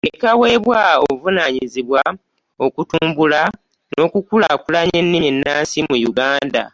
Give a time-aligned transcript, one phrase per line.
[0.00, 2.02] Ne kaweebwa obuvunaanyizibwa
[2.64, 3.40] okutumbula
[3.94, 6.64] n'okukulaakunya ennimi ennansi mu Uganda.